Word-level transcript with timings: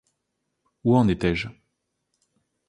Où 0.83 0.97
en 0.97 1.07
étais-je? 1.09 1.47